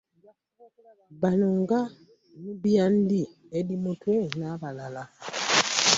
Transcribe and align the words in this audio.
Bano 1.21 1.47
nga 1.61 1.79
Nubial-Li, 2.41 3.23
Eddy 3.57 3.75
Mutwe 3.83 4.15
n'abalala? 4.37 5.03